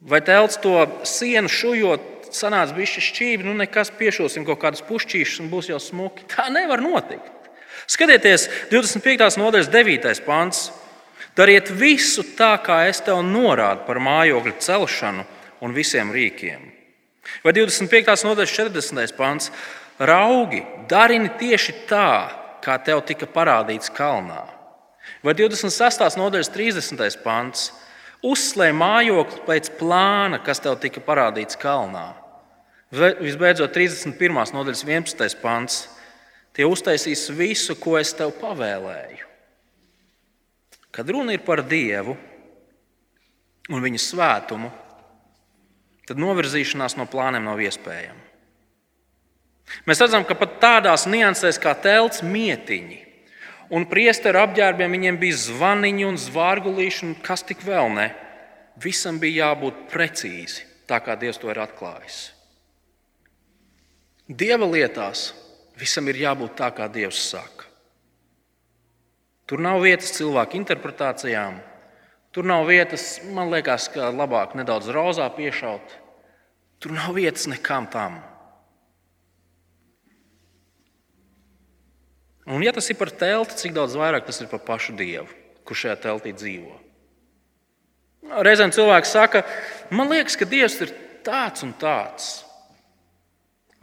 [0.00, 2.06] Vai telts to sienu šujot,
[2.38, 6.26] sanāca bišķi šķīvi, nu nekas piešosim kaut kādus pušķīšus un būs jau smuki.
[6.32, 7.30] Tā nevar notikt.
[7.90, 9.36] Skatieties, 25.
[9.40, 10.22] nodaļas 9.
[10.26, 10.70] pāns.
[11.36, 15.24] Dariet visu tā, kā es tev norādu par mājokļa celšanu
[15.64, 16.66] un visiem rīkiem.
[17.44, 18.26] Vai 25.
[18.26, 19.16] nodaļas 40.
[19.16, 19.50] pāns.
[20.02, 22.10] Raugi, darini tieši tā,
[22.64, 24.42] kā tev tika parādīts kalnā.
[25.22, 26.18] Vai 26.
[26.18, 27.22] nodaļas 30.
[27.22, 27.70] pāns.
[28.22, 32.12] Uzslēdz mājokli pēc plāna, kas tev tika parādīts kalnā.
[32.92, 34.52] Visbeidzot, 31.
[34.52, 35.38] nodaļas 11.
[35.40, 35.86] pants.
[36.52, 39.28] Tie uztaisīs visu, ko es tev pavēlēju.
[40.92, 42.12] Kad runa ir par Dievu
[43.72, 44.68] un viņa svētumu,
[46.04, 48.20] tad novirzīšanās no plāniem nav iespējama.
[49.88, 53.00] Mēs redzam, ka pat tādās niansēs kā telts mietiņi
[53.72, 58.10] un priesteru apģērbiem viņiem bija zvaniņi un zvārgulīši, un kas tik vēl ne.
[58.82, 62.20] Visam bija jābūt precīzi, tā kā Dievs to ir atklājis.
[64.32, 65.32] Dieva lietās
[65.76, 67.68] visam ir jābūt tā, kā Dievs saka.
[69.48, 71.58] Tur nav vietas cilvēku interpretācijām,
[72.32, 75.98] tur nav vietas, man liekas, ka labāk nedaudz rozā piešaut.
[76.80, 78.20] Tur nav vietas nekam tam.
[82.46, 85.28] Un, ja tas ir par telti, cik daudz vairāk tas ir par pašu Dievu,
[85.66, 86.72] kurš šajā teltī dzīvo.
[88.42, 89.44] Reizēm cilvēks saka,
[89.94, 90.94] man liekas, ka Dievs ir
[91.26, 92.40] tāds un tāds.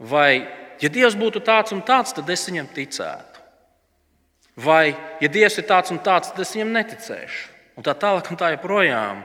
[0.00, 0.46] Vai,
[0.80, 3.42] ja Dievs būtu tāds un tāds, tad es viņam ticētu.
[4.60, 7.48] Vai, ja Dievs ir tāds un tāds, tad es viņam neticēšu.
[7.76, 9.22] Un tā tālāk, un tā joprojām.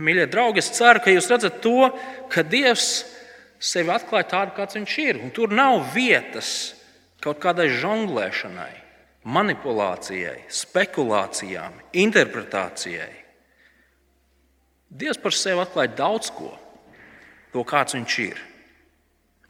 [0.00, 1.90] Mīļie draugi, es ceru, ka jūs redzat to,
[2.32, 3.04] ka Dievs
[3.62, 5.20] sevi atklāja tādu, kāds viņš ir.
[5.20, 6.72] Un tur nav vietas
[7.22, 8.72] kaut kādai žonglēšanai,
[9.22, 13.12] manipulācijai, spekulācijām, interpretācijai.
[14.92, 16.50] Dievs par sevi atklāja daudz ko,
[17.52, 18.40] to kāds viņš ir.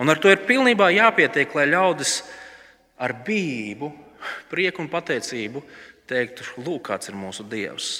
[0.02, 2.16] Un ar to ir pilnībā jāpietiek, lai ļaudis
[2.98, 3.92] ar bību,
[4.50, 5.62] prieku un pateicību
[6.10, 7.92] teiktu, lūk, kāds ir mūsu Dievs.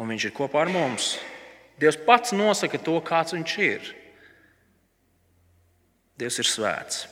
[0.00, 1.18] Un Viņš ir kopā ar mums.
[1.80, 3.90] Dievs pats nosaka to, kāds Viņš ir.
[6.16, 7.04] Dievs ir svēts.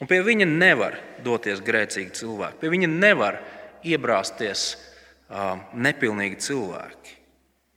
[0.00, 3.36] Un pie viņa nevar doties grēcīgi cilvēki, pie viņa nevar
[3.84, 7.19] iebrāzties uh, nepilnīgi cilvēki.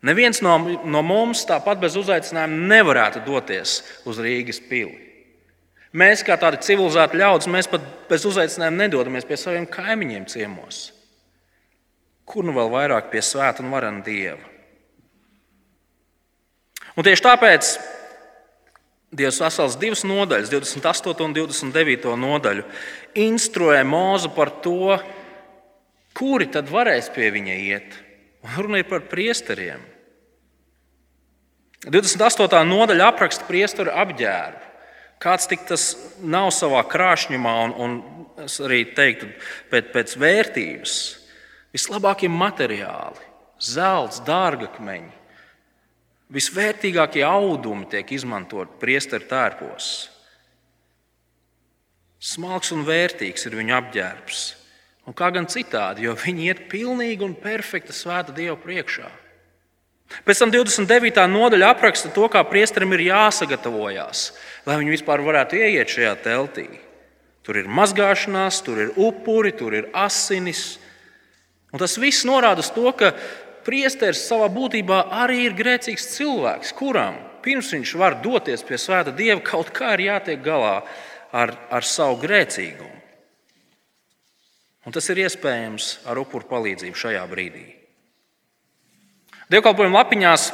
[0.03, 3.77] Neviens no, no mums tāpat bez uzaicinājuma nevarētu doties
[4.09, 4.99] uz Rīgas pili.
[5.93, 10.87] Mēs, kā tādi civilizēti ļaudis, mēs pat bez uzaicinājuma nedodamies pie saviem kaimiņiem ciemos.
[12.27, 14.41] Kur nu vēl vairāk pie svēta un varena dieva?
[16.93, 17.73] Un tieši tāpēc
[19.13, 22.63] Dievs vesels divas nodaļas, 28 un 29 nodaļu,
[23.21, 24.95] instruē Mūzu par to,
[26.17, 27.97] kuri tad varēs pie viņa iet.
[28.43, 29.83] Un runāja par priesteriem.
[31.87, 32.61] 28.
[32.67, 34.69] nodaļa apraksta priesteru apģērbu.
[35.23, 39.29] Kāds tik tas nav savā krāšņumā, un, un es arī teiktu,
[39.71, 40.95] pēc, pēc vērtības.
[41.73, 43.23] Vislabākie materiāli,
[43.63, 45.11] zelts, dārgakmeņi,
[46.33, 49.89] Visvērtīgākie audumi tiek izmantoti priesteru tērpos.
[52.23, 54.39] Smalks un vērtīgs ir viņa apģērbs.
[55.05, 59.09] Un kā gan citādi, jo viņi iet pilnīgi un perfekti svēta Dieva priekšā.
[60.23, 61.25] Pēc tam 29.
[61.31, 64.31] nodaļa apraksta to, kā priesterim ir jāsagatavojas,
[64.67, 66.67] lai viņi vispār varētu ieiet šajā teltī.
[67.43, 70.77] Tur ir mazgāšanās, tur ir upuri, tur ir asinis.
[71.73, 73.11] Un tas viss norāda uz to, ka
[73.65, 79.41] priesteris savā būtībā arī ir grēcīgs cilvēks, kuram pirms viņš var doties pie svēta dieva,
[79.43, 80.77] kaut kā ir jātiek galā
[81.35, 83.01] ar, ar savu grēcīgumu.
[84.83, 87.65] Un tas ir iespējams ar upuru palīdzību šajā brīdī.
[89.53, 90.47] Dievkalpojuma lapiņās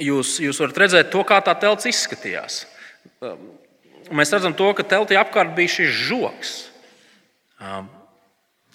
[0.00, 2.62] jūs, jūs varat redzēt to, kā tā telts izskatījās.
[4.10, 6.54] Mēs redzam, to, ka teltī apkārt bija šis žoks.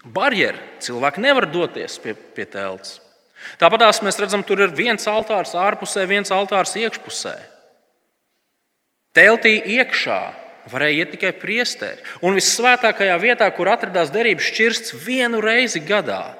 [0.06, 3.00] Barjeri cilvēki nevar doties pie, pie telts.
[3.62, 7.34] Tāpat mēs redzam, tur ir viens altārs ārpusē, viens altārs iekšpusē.
[9.16, 10.20] Teltī iekšā
[10.70, 12.04] varēja iet tikai priesteri.
[12.26, 16.36] Un visvētākajā vietā, kur atradās derības šķirsts, vienu reizi gadā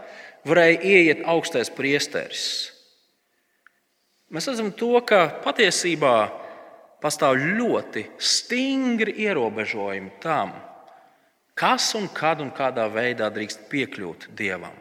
[0.46, 2.75] varēja ieiet augstais priesteris.
[4.34, 6.16] Mēs redzam to, ka patiesībā
[7.04, 10.56] pastāv ļoti stingri ierobežojumi tam,
[11.54, 14.74] kas un kad un kādā veidā drīkst piekļūt dievam.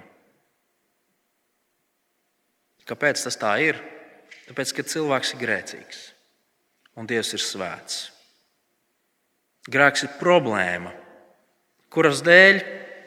[2.89, 3.79] Kāpēc tas tā ir?
[4.49, 6.03] Tāpēc, ka cilvēks ir grēcīgs
[7.01, 8.01] un Dievs ir svēts.
[9.73, 10.93] Grēks ir problēma,
[11.93, 12.61] kuras dēļ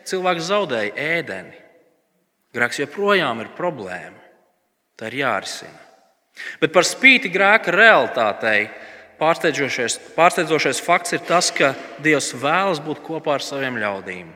[0.10, 1.60] cilvēks zaudēja ēdeni.
[2.58, 4.24] Grēks joprojām ir problēma.
[4.98, 5.87] Tā ir jārisina.
[6.62, 8.68] Bet par spīti grēka realitātei
[9.18, 11.74] pārsteidzošais, pārsteidzošais fakts ir tas, ka
[12.04, 14.30] Dievs vēlas būt kopā ar saviem ļaudīm.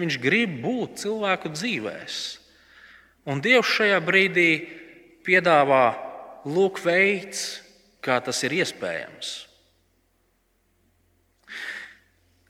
[0.00, 2.18] Viņš grib būt cilvēku dzīvēm.
[3.26, 4.50] Un Dievs šajā brīdī
[5.26, 5.96] piedāvā
[6.46, 7.60] lūk veids,
[8.04, 9.34] kā tas ir iespējams.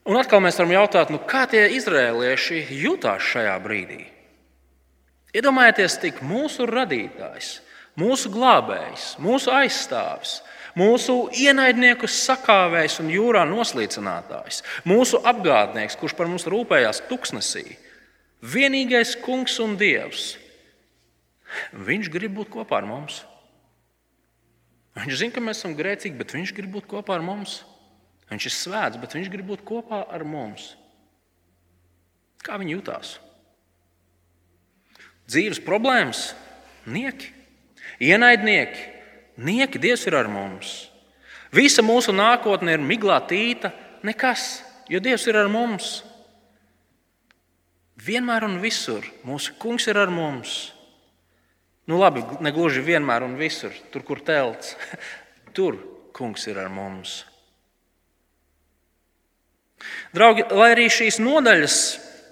[0.06, 4.04] Un atkal mēs varam jautāt, nu, kā tie izrēlieši jutās šajā brīdī?
[5.34, 7.56] Iedomājieties, tik mūsu radītājs,
[8.00, 10.40] mūsu glābējs, mūsu aizstāvis,
[10.76, 17.68] mūsu ienaidniekus sakāvējs un jūrā noslīcinātājs, mūsu apgādnieks, kurš par mums rūpējās tuksnesī,
[18.44, 20.34] vienīgais kungs un dievs
[21.72, 23.22] Viņš grib būt kopā ar mums.
[24.96, 27.60] Viņš zina, ka mēs esam grēcīgi, bet viņš grib būt kopā ar mums.
[28.30, 30.72] Viņš ir svēts, bet viņš grib būt kopā ar mums.
[32.42, 33.16] Kā viņi jutās?
[35.26, 36.30] Dzīves problēmas,
[36.86, 37.32] nieki,
[38.02, 38.84] ienaidnieki,
[39.36, 40.74] nieki, Dievs ir ar mums.
[41.54, 43.72] Visa mūsu nākotne ir miglā tīta,
[44.06, 46.00] nekas, jo Dievs ir ar mums.
[48.06, 50.56] Vienmēr un visur mūsu kungs ir ar mums.
[51.86, 54.74] Nu, labi, ne gluži vienmēr un visur, tur, kur telts.
[55.56, 55.78] Tur
[56.12, 57.22] kungs ir ar mums.
[60.12, 61.76] Draugi, lai arī šīs nodaļas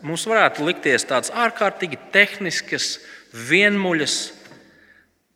[0.04, 2.98] mums varētu likties tādas ārkārtīgi tehniskas,
[3.34, 4.16] vienmuļas,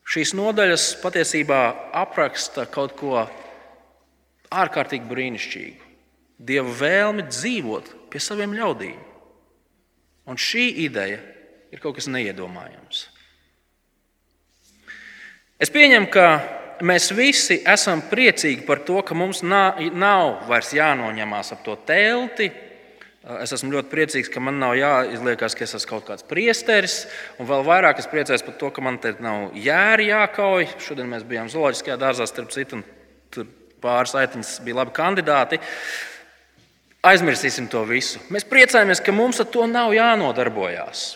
[0.08, 1.62] šīs nodaļas patiesībā
[2.00, 3.26] apraksta kaut ko
[4.48, 5.84] ārkārtīgi brīnišķīgu.
[6.38, 8.98] Dieva vēlmi dzīvot pie saviem ļaudīm.
[10.28, 11.18] Un šī ideja
[11.72, 13.06] ir kaut kas neiedomājams.
[15.58, 16.26] Es pieņemu, ka
[16.86, 19.80] mēs visi esam priecīgi par to, ka mums nav,
[20.48, 22.52] vairs jānoņemās ap to telti.
[23.28, 27.02] Es esmu ļoti priecīgs, ka man nav jāizliekas, ka es esmu kaut kāds priesteris.
[27.36, 30.64] Un vēl vairāk es priecājos par to, ka man te nav jēri jākauj.
[30.80, 32.86] Šodien mēs bijām zooloģiskajā dārzā, starp citu, un
[33.34, 33.50] tur
[33.84, 35.58] pāris aitiņas bija labi kandidāti.
[37.04, 38.22] Aizmirsīsim to visu.
[38.32, 41.10] Mēs priecājamies, ka mums ar to nav jānodarbojas.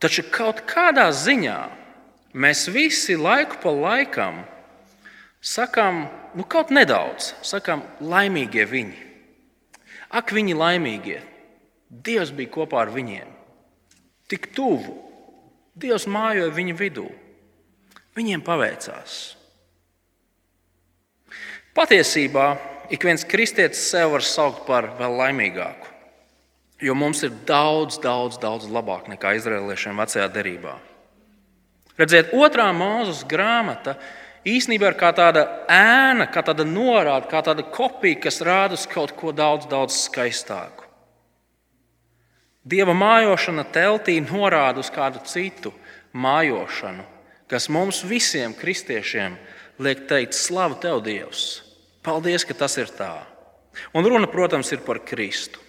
[0.00, 1.58] Taču kaut kādā ziņā
[2.32, 4.40] mēs visi laiku pa laikam
[5.44, 6.06] sakām,
[6.38, 9.07] nu, kaut nedaudz, sakām, laimīgie viņi.
[10.08, 11.20] Ak, viņi laimīgie!
[11.88, 13.28] Dievs bija kopā ar viņiem.
[14.28, 14.94] Tik tuvu.
[15.78, 17.06] Dievs mājoja viņu vidū.
[18.18, 19.38] Viņiem paveicās.
[21.76, 22.48] Patiesībā
[22.90, 25.92] ik viens kristietis sev var saukt par vēl laimīgāku,
[26.82, 30.74] jo mums ir daudz, daudz, daudz labāk nekā izrēliešiem vecajā derībā.
[31.98, 33.96] Redziet, otrā mūzes grāmata
[34.46, 39.14] īstenībā ir kā tāda ēna, kā tāda norāde, kā tāda kopija, kas rāda uz kaut
[39.18, 40.86] ko daudz, daudz skaistāku.
[42.68, 45.72] Dieva mājošana teltī norāda uz kādu citu
[46.12, 47.06] mājošanu,
[47.48, 49.38] kas mums visiem kristiešiem
[49.80, 51.62] liek teikt, slavu tev, Dievs!
[52.04, 53.14] Paldies, ka tas ir tā.
[53.96, 55.60] Un runa, protams, ir par Kristu.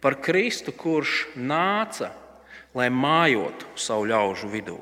[0.00, 2.10] Par Kristu, kurš nāca,
[2.76, 4.78] lai mājotu savu ļaužu vidū.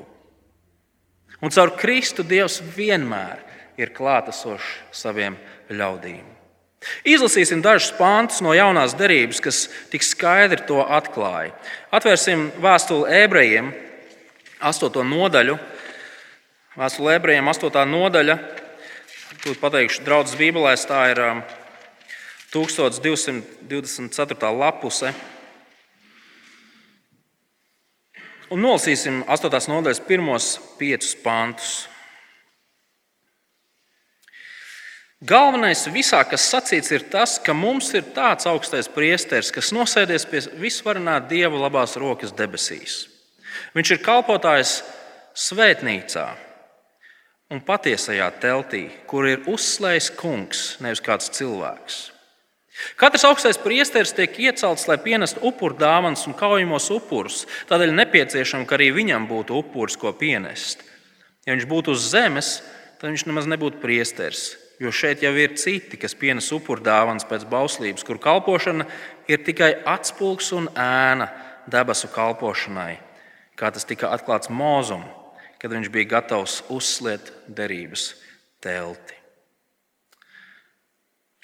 [1.45, 3.43] Un caur Kristu Dievs vienmēr
[3.77, 5.35] ir klātesošs saviem
[5.69, 6.23] ļaudīm.
[7.05, 9.59] Izlasīsim dažus pāntus no jaunās derības, kas
[9.93, 11.53] tik skaidri to atklāja.
[11.93, 13.71] Atvērsim vēstuli ebrejiem,
[14.57, 15.05] 8.
[15.05, 15.59] nodaļu.
[16.79, 17.85] Vēstule ebrejiem, 8.
[17.93, 18.39] nodaļa.
[19.45, 21.21] Tur pateikšu, draudzes Bībelē tā ir
[22.55, 24.49] 1224.
[24.49, 25.13] Um, lapuse.
[28.53, 29.49] Un nolasīsim 8.
[29.71, 31.73] nodaļas pirmos piecus pantus.
[35.25, 40.43] Galvenais visā, kas sacīts, ir tas, ka mums ir tāds augstais priesteris, kas nosēdies pie
[40.61, 43.07] visvarenā Dieva labās rokas debesīs.
[43.73, 44.81] Viņš ir kalpotājs
[45.33, 46.27] svētnīcā
[47.49, 52.14] un patiesajā teltī, kur ir uzslēgts kungs, nevis kāds cilvēks.
[52.99, 57.45] Katrs augstais priesteris tiek iecelts, lai pienestu upuru dāvanas un kaujamos upurus.
[57.69, 60.83] Tādēļ nepieciešams, ka arī viņam būtu upuris, ko pienest.
[61.47, 62.59] Ja viņš būtu uz zemes,
[62.99, 68.03] tad viņš nemaz nebūtu priesteris jo šeit jau ir citi, kas pienes upurdāvāns pēc bauslības,
[68.03, 68.87] kur kalpošana
[69.31, 71.29] ir tikai atspulgs un ēna
[71.71, 72.97] debesu kalpošanai,
[73.55, 75.05] kā tas tika atklāts Mozum,
[75.61, 78.13] kad viņš bija gatavs uzsliet derības
[78.63, 79.14] telti.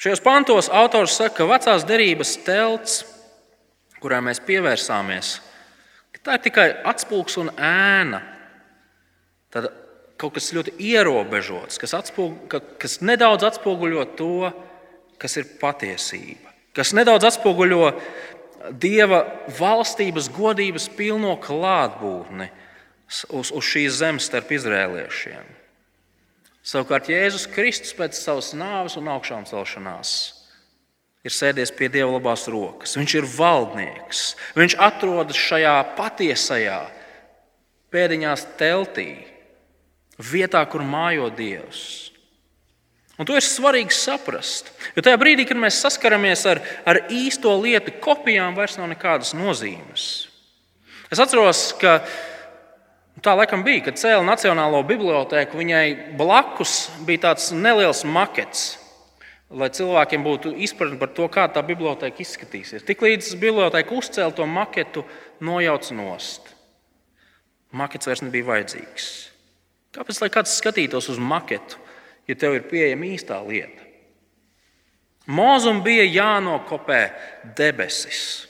[0.02, 3.02] Šajos pantos autors saka, ka vecās derības telts,
[4.02, 5.36] kurā mēs pievērsāmies,
[6.26, 8.22] tā ir tikai atspulgs un ēna.
[9.54, 9.70] Tad
[10.22, 12.50] kaut kas ļoti ierobežots, kas, atspūg,
[12.82, 14.50] kas nedaudz atspoguļo to,
[15.22, 17.94] kas ir patiesība, kas nedaudz atspoguļo
[18.78, 19.24] Dieva
[19.58, 22.46] valstības godības pilno klātbūtni
[23.10, 25.61] uz, uz šīs zemes starp izrēliešiem.
[26.62, 30.14] Savukārt Jēzus Kristus pēc savas nāves un augšām celšanās
[31.26, 32.96] ir sēdies pie Dieva labās rokas.
[32.98, 34.22] Viņš ir valdnieks.
[34.58, 36.80] Viņš atrodas šajā patiesajā
[37.94, 39.10] pēdiņās teltī,
[40.22, 42.10] vietā, kur mājo Dievs.
[43.20, 44.72] Un to ir svarīgi saprast.
[44.96, 50.08] Jo tajā brīdī, kad mēs saskaramies ar, ar īsto lietu, kopijām vairs nav nekādas nozīmes.
[51.12, 52.00] Es atceros, ka
[53.20, 55.60] tā laikam bija, kad cēlīja Nacionālo bibliotēku.
[55.60, 58.78] Viņai blakus bija tāds neliels makets,
[59.52, 62.86] lai cilvēkiem būtu izpratne par to, kā tā biblioteka izskatīsies.
[62.88, 65.04] Tiklīdz biblioteka uzcēla to maketu,
[65.44, 66.54] nojauca nost.
[67.76, 69.12] Makets vairs nebija vajadzīgs.
[69.96, 71.80] Kāpēc lai kāds skatītos uz maketu,
[72.28, 73.88] ja tev ir pieejama īstā lieta?
[75.32, 77.02] Mūzum bija jānokopē
[77.58, 78.48] debesis.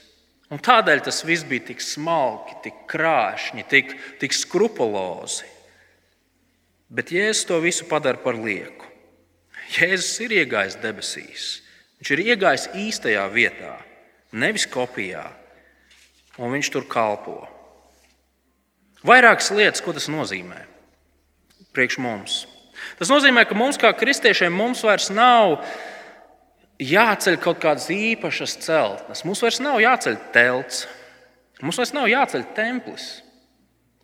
[0.52, 5.48] Un tādēļ tas viss bija tik smalki, tik krāšņi, tik, tik skrupulozi.
[6.92, 8.88] Bet Jēzus to visu padara par lieku.
[9.72, 11.46] Jēzus ir iegājis debesīs.
[12.02, 13.78] Viņš ir iegājis īstajā vietā,
[14.36, 15.24] nevis kopijā,
[16.36, 17.38] un viņš tur kalpo.
[19.06, 20.66] Vairākas lietas, ko tas nozīmē
[21.72, 22.42] priekš mums.
[22.98, 25.62] Tas nozīmē, ka mums, kā kristiešiem, mums vairs nav
[26.82, 29.24] jāceļ kaut kādas īpašas celtnes.
[29.26, 30.86] Mums vairs nav jāceļ telts,
[31.62, 33.10] mums vairs nav jāceļ templis.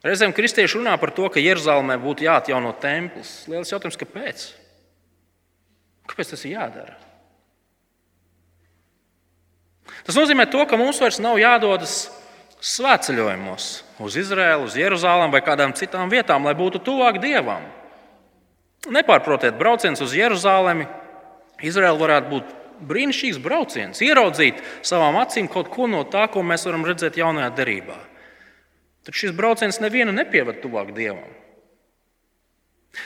[0.05, 3.43] Reizēm kristieši runā par to, ka Jeruzalemē būtu jāatjauno templis.
[3.51, 4.45] Lielas jautājums, kāpēc?
[6.09, 6.95] Kāpēc tas ir jādara?
[10.07, 12.07] Tas nozīmē, to, ka mums vairs nav jādodas
[12.65, 13.67] svētceļojumos
[14.03, 17.67] uz Izraēlu, uz Jeruzalem vai kādām citām vietām, lai būtu tuvāk Dievam.
[18.89, 20.87] Nepārprotiet, brauciens uz Jeruzalemi,
[21.67, 22.55] Izraēla varētu būt
[22.89, 27.99] brīnišķīgs brauciens, ieraudzīt savām acīm kaut ko no tā, ko mēs varam redzēt jaunajā derībā.
[29.07, 31.31] Taču šis brauciens nevienu nepieved tuvāk Dievam.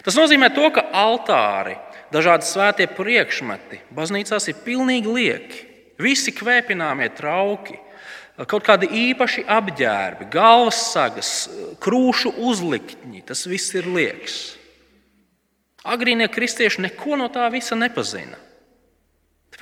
[0.07, 1.77] Tas nozīmē, to, ka altāri,
[2.15, 5.63] dažādi svētie priekšmeti baznīcās ir pilnīgi lieki.
[6.03, 7.77] Visi kvēpināmie trauki,
[8.49, 11.33] kaut kādi īpaši apģērbi, galvas sagas,
[11.83, 13.23] krūšu uzliktņi.
[13.29, 14.41] Tas viss ir liekas.
[15.83, 18.39] Agrīnie kristieši neko no tā visa nepazina.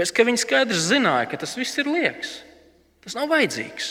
[0.00, 2.38] Tāpēc, ka viņi skaidri zināja, ka tas viss ir liekas.
[3.04, 3.88] Tas nav vajadzīgs.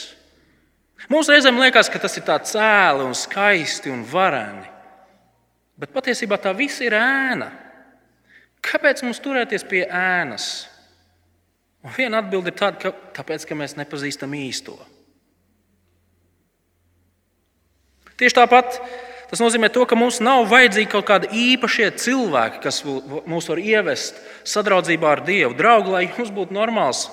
[1.14, 4.66] Mums reizēm liekas, ka tas ir tāds cēli un skaisti un vareni.
[5.78, 7.52] Bet patiesībā tā viss ir ēna.
[8.66, 10.48] Kāpēc mums turēties pie ēnas?
[11.86, 14.80] Un viena atbilde ir tāda, ka tāpēc, ka mēs nepazīstam īsto.
[18.18, 18.82] Tieši tāpat
[19.30, 24.20] tas nozīmē, to, ka mums nav vajadzīgi kaut kādi īpašie cilvēki, kas mūs var ievest
[24.48, 25.56] sadraudzībā ar Dievu.
[25.58, 27.08] Draugi, lai jums būtu normāls,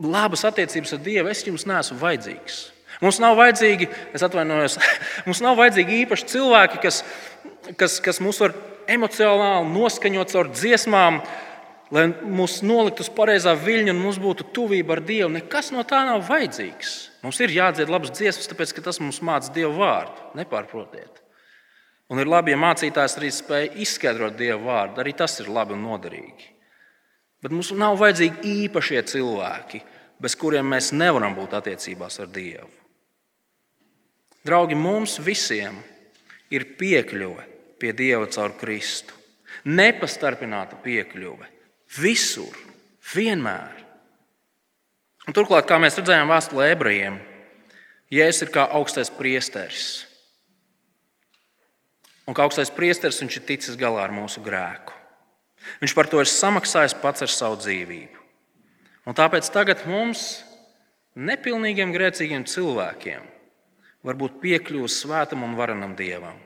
[0.00, 2.60] labas attiecības ar Dievu, es jums neesmu vajadzīgs.
[3.00, 4.76] Mums nav vajadzīgi, es atvainojos,
[5.28, 7.04] mums nav vajadzīgi īpaši cilvēki, kas,
[7.80, 8.56] kas, kas mūs var
[8.90, 11.20] emocionāli noskaņot ar dziesmām,
[11.94, 15.30] lai mūs noliktu uz pareizā viļņa un mums būtu tuvība ar Dievu.
[15.38, 16.98] Nekas no tā nav vajadzīgs.
[17.24, 20.28] Mums ir jādzied labas dziesmas, tāpēc ka tas mums māca Dieva vārdu.
[20.38, 21.19] Nepārprotiet.
[22.10, 24.98] Un ir labi, ja mācītājs arī spēj izskaidrot Dieva vārdu.
[25.02, 26.48] Arī tas ir labi un noderīgi.
[27.40, 29.80] Bet mums nav vajadzīgi īpašie cilvēki,
[30.20, 32.68] bez kuriem mēs nevaram būt attiecībās ar Dievu.
[34.44, 35.78] Draugi, mums visiem
[36.50, 37.46] ir piekļuve
[37.80, 39.14] pie Dieva caur Kristu.
[39.70, 41.46] Nepastarpināta piekļuve
[42.00, 42.56] visur,
[43.14, 43.80] vienmēr.
[45.28, 47.18] Un turklāt, kā mēs redzējām vēstulē ebrejiem,
[48.10, 50.09] Jēzus ir kā augstais priesteris.
[52.30, 54.94] Un kā augstais priesteris viņš ir ticis galā ar mūsu grēku.
[55.82, 58.20] Viņš par to ir samaksājis pats ar savu dzīvību.
[59.10, 60.44] Un tāpēc tagad mums,
[61.18, 63.24] nepilnīgiem grēcīgiem cilvēkiem,
[64.06, 66.38] var būt piekļuvis svētam un varenam dievam.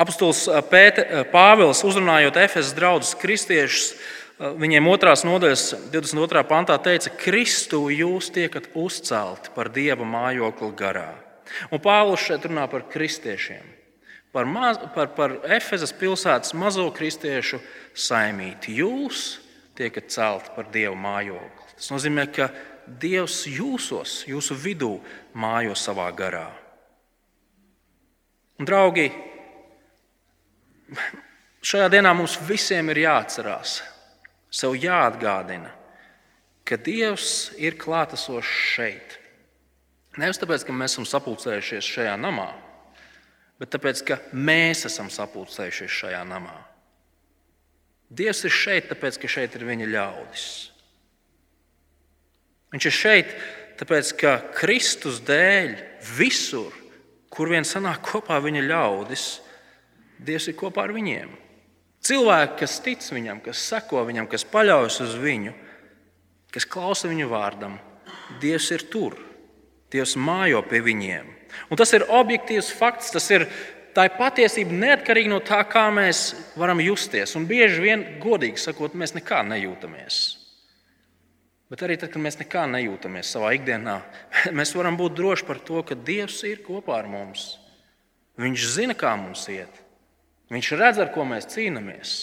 [0.00, 6.42] Apostols eh, eh, Pāvils uzrunājot Efesas draugus kristiešus, eh, viņiem otrās nodaļas 22.
[6.48, 11.12] pantā teica, Kristu jūs tiekat uzcelti par Dieva mājokli garā.
[11.70, 13.64] Un Pāvils šeit runā par kristiešiem,
[14.32, 17.60] par, maz, par, par Efesas pilsētas mazo kristiešu
[17.94, 18.78] saimīti.
[18.80, 19.24] Jūs
[19.78, 21.76] tiekat celti par Dieva mājokli.
[21.76, 22.48] Tas nozīmē, ka
[22.84, 24.96] Dievs jūsos, jūsu vidū
[25.40, 26.48] mājo savā garā.
[28.60, 29.08] Un, draugi,
[31.64, 33.78] Šajā dienā mums visiem ir jāatcerās,
[34.52, 35.70] sev jāatgādina,
[36.68, 39.16] ka Dievs ir klātesošs šeit.
[40.20, 42.52] Nevis tāpēc, ka mēs esam sapulcējušies šajā namā,
[43.58, 46.54] bet tāpēc, ka mēs esam sapulcējušies šajā namā.
[48.14, 50.46] Dievs ir šeit, tāpēc, ka šeit ir viņa ļaudis.
[52.74, 53.34] Viņš ir šeit,
[53.80, 55.74] tāpēc, ka Kristus dēļ
[56.14, 56.74] visur,
[57.34, 59.26] kur vien sanāk kopā viņa ļaudis,
[60.24, 61.32] Dievs ir kopā ar viņiem.
[62.06, 65.50] Cilvēki, kas tic viņam, kas seko viņam, kas paļaujas uz viņu,
[66.54, 67.74] kas klausa viņu vārdam,
[68.40, 69.18] Dievs ir tur.
[69.94, 71.30] Dievs mājo pie viņiem.
[71.70, 73.46] Un tas ir objektīvs fakts, tas ir
[73.94, 77.36] tā ir patiesība neatkarīgi no tā, kā mēs varam justies.
[77.38, 80.22] Un bieži vien, godīgi sakot, mēs nekā nejūtamies.
[81.70, 84.00] Bet arī tad, kad mēs nekā nejūtamies savā ikdienā,
[84.58, 87.54] mēs varam būt droši par to, ka Dievs ir kopā ar mums.
[88.40, 89.80] Viņš zina, kā mums iet.
[90.50, 92.18] Viņš redz, ar ko mēs cīnāmies.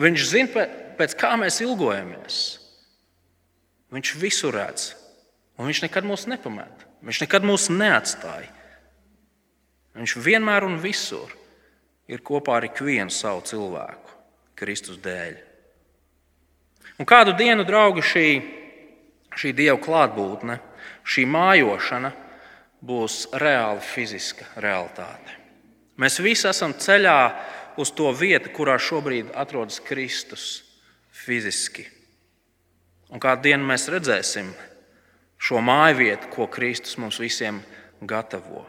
[0.00, 0.64] Viņš zina,
[0.98, 2.38] pēc kā mēs ilgojamies.
[3.90, 4.92] Viņš visu redz,
[5.60, 6.86] un viņš nekad mūs nepamet.
[7.04, 8.48] Viņš nekad mūs neatstāja.
[9.98, 11.34] Viņš vienmēr un visur
[12.08, 14.14] ir kopā ar ikvienu savu cilvēku,
[14.56, 15.36] Kristus dēļ.
[17.00, 18.26] Un kādu dienu, draugi, šī,
[19.36, 20.58] šī Dieva klātbūtne,
[21.04, 22.10] šī mājošana
[22.80, 25.36] būs reāla fiziska realitāte.
[26.00, 27.18] Mēs visi esam ceļā
[27.80, 30.62] uz to vietu, kurā šobrīd atrodas Kristus
[31.12, 31.84] fiziski.
[33.10, 34.52] Un kādu dienu mēs redzēsim
[35.40, 37.62] šo māju vietu, ko Kristus mums visiem
[38.00, 38.66] gatavo.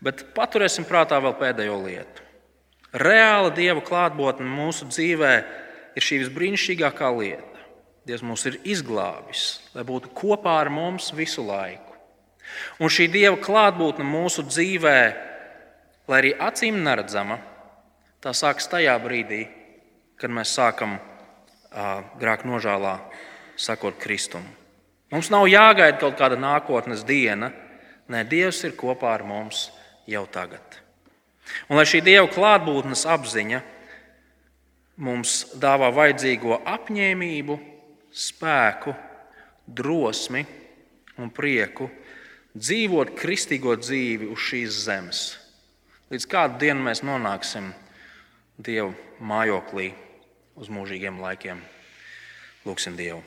[0.00, 2.26] Bet paturēsim prātā vēl pēdējo lietu.
[2.96, 5.32] Reāla Dieva klātbūtne mūsu dzīvē
[5.94, 7.46] ir šī visbrīnišķīgākā lieta.
[8.08, 11.94] Dievs mūs ir izglābis, lai būtu kopā ar mums visu laiku.
[12.82, 15.28] Un šī Dieva klātbūtne mūsu dzīvēm
[16.10, 17.38] lai arī acīm neredzama,
[18.18, 19.44] tā sākas tajā brīdī,
[20.18, 20.98] kad mēs sākam
[22.18, 22.96] grāk nožēlā,
[23.54, 24.42] sakot Kristum.
[25.10, 27.50] Mums nav jāgaida kaut kāda nākotnes diena,
[28.10, 29.68] nē, Dievs ir kopā ar mums
[30.10, 30.78] jau tagad.
[31.68, 33.60] Un lai šī Dieva klātbūtnes apziņa
[35.02, 37.58] mums dāvā vajadzīgo apņēmību,
[38.10, 38.94] spēku,
[39.66, 40.44] drosmi
[41.18, 41.90] un prieku
[42.54, 45.20] dzīvot kristīgo dzīvi uz šīs zemes
[46.10, 47.68] Līdz kādu dienu mēs nonāksim
[48.58, 48.90] Dieva
[49.22, 49.92] mājoklī
[50.58, 51.60] uz mūžīgiem laikiem.
[52.66, 53.22] Lūksim Dievu.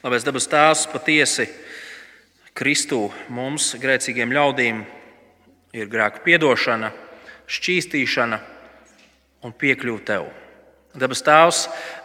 [0.00, 1.44] Labais dabas tēvs patiesi
[2.56, 4.78] Kristū mums, grēcīgiem ļaudīm,
[5.76, 6.88] ir grēka piedošana,
[7.44, 8.38] šķīstīšana
[9.44, 10.30] un piekļuvu tev.
[10.96, 11.58] Dabas Tēvs,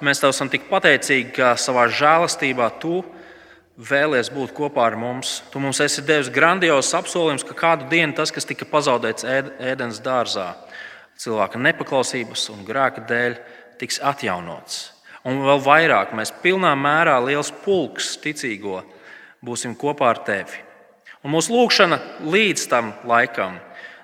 [0.03, 2.99] mēs tev esam tik pateicīgi, ka savā žēlastībā tu
[3.79, 5.37] vēlies būt kopā ar mums.
[5.53, 10.51] Tu mums esi devis grandiozus apsolījumus, ka kādu dienu tas, kas tika pazaudēts ēdienas dārzā,
[11.15, 13.39] cilvēka nepaklausības un grēka dēļ,
[13.79, 14.94] tiks atjaunots.
[15.26, 18.84] Un vēl vairāk, mēs pilnā mērā liels pulks ticīgo
[19.45, 20.61] būsim kopā ar tevi.
[21.26, 21.97] Un mūsu lūkšana
[22.30, 23.57] līdz tam laikam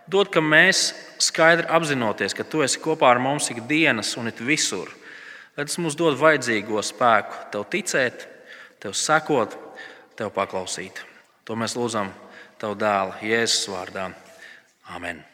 [0.09, 0.89] dod, ka mēs
[1.22, 4.89] skaidri apzinoties, ka tu esi kopā ar mums ikdienas un it visur,
[5.53, 8.26] lai tas mums dod vajadzīgo spēku tev ticēt,
[8.82, 9.53] tev sekot,
[10.17, 11.05] tev paklausīt.
[11.45, 12.09] To mēs lūdzam
[12.61, 14.11] Tavu dēlu Jēzus vārdā.
[14.93, 15.30] Amen!